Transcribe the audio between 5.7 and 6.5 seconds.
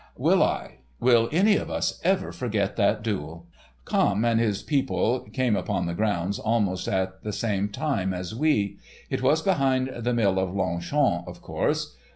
the ground